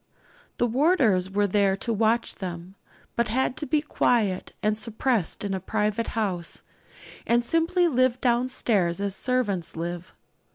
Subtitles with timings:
[0.57, 2.73] The warders were there to watch them,
[3.15, 6.63] but had to be quiet and suppressed in a private house,
[7.27, 10.15] and simply lived down stairs as servants live.